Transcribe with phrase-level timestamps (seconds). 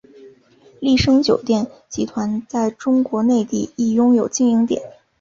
[0.79, 4.81] 丽笙酒店集团在中国内地亦拥有经营点。